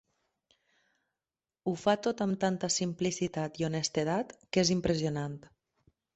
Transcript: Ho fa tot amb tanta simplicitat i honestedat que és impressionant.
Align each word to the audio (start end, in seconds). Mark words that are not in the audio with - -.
Ho 1.71 1.73
fa 1.81 1.95
tot 2.07 2.23
amb 2.25 2.39
tanta 2.45 2.71
simplicitat 2.77 3.61
i 3.61 3.69
honestedat 3.69 4.35
que 4.49 4.65
és 4.67 4.75
impressionant. 4.79 5.39